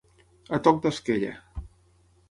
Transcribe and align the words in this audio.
A 0.59 0.59
toc 0.69 0.81
d'esquella. 0.87 1.37